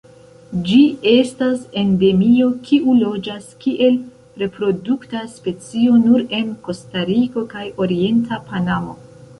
[0.67, 0.77] Ĝi
[1.09, 4.01] estas endemio kiu loĝas kiel
[4.45, 9.01] reprodukta specio nur en Kostariko kaj orienta Panamo.